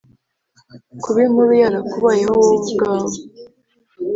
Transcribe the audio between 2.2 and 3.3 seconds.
wowe ubwawe